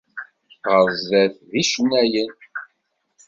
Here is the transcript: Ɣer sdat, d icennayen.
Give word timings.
Ɣer 0.69 0.87
sdat, 1.01 1.35
d 1.51 1.51
icennayen. 1.61 2.33